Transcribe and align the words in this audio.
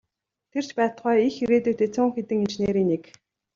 Тэр 0.51 0.63
ч 0.67 0.69
байтугай 0.77 1.17
их 1.27 1.35
ирээдүйтэй 1.43 1.89
цөөн 1.95 2.09
хэдэн 2.15 2.43
инженерийн 2.45 2.89
нэг. 2.91 3.03